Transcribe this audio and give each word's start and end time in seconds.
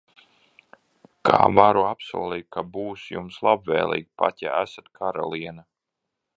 Kā 1.29 1.39
varu 1.59 1.83
apsolīt, 1.89 2.49
ka 2.57 2.63
būs 2.79 3.05
jums 3.17 3.39
labvēlīgi, 3.51 4.09
pat 4.23 4.45
ja 4.47 4.59
esat 4.65 4.93
karaliene? 5.03 5.67